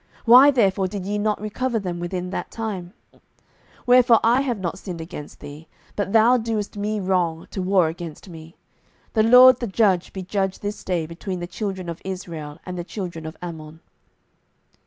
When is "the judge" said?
9.59-10.11